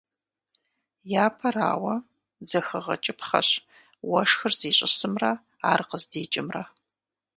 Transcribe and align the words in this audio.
Япэрауэ, 1.25 1.95
зэхэгъэкӀыпхъэщ 2.47 3.49
уэшхыр 4.09 4.53
зищӀысымрэ 4.59 5.31
ар 5.71 5.81
къыздикӀымрэ. 5.89 6.63